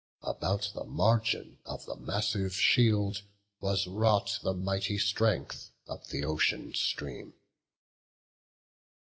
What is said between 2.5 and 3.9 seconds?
shield Was